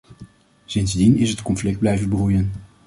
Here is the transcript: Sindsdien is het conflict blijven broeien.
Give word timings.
Sindsdien 0.65 1.15
is 1.17 1.29
het 1.29 1.41
conflict 1.41 1.79
blijven 1.79 2.09
broeien. 2.09 2.51